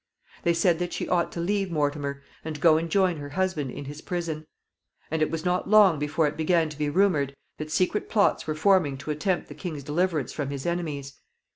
They 0.41 0.55
said 0.55 0.79
that 0.79 0.93
she 0.93 1.07
ought 1.07 1.31
to 1.33 1.39
leave 1.39 1.69
Mortimer, 1.71 2.23
and 2.43 2.59
go 2.59 2.75
and 2.77 2.89
join 2.89 3.17
her 3.17 3.29
husband 3.29 3.69
in 3.69 3.85
his 3.85 4.01
prison. 4.01 4.47
And 5.11 5.21
it 5.21 5.29
was 5.29 5.45
not 5.45 5.69
long 5.69 5.99
before 5.99 6.25
it 6.25 6.35
began 6.37 6.69
to 6.69 6.77
be 6.79 6.89
rumored 6.89 7.35
that 7.59 7.69
secret 7.69 8.09
plots 8.09 8.47
were 8.47 8.55
forming 8.55 8.97
to 8.97 9.11
attempt 9.11 9.47
the 9.47 9.53
king's 9.53 9.83
deliverance 9.83 10.33
from 10.33 10.49
his 10.49 10.65
enemies. 10.65 11.19